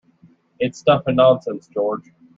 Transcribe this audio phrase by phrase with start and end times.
[0.57, 2.09] It's stuff and nonsense, George.